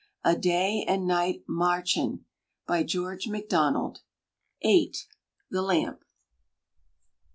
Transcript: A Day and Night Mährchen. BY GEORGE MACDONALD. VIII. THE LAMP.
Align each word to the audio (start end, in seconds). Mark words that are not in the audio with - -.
A 0.23 0.35
Day 0.35 0.83
and 0.87 1.05
Night 1.05 1.43
Mährchen. 1.47 2.21
BY 2.65 2.83
GEORGE 2.85 3.27
MACDONALD. 3.27 3.99
VIII. 4.63 4.95
THE 5.51 5.61
LAMP. 5.61 6.03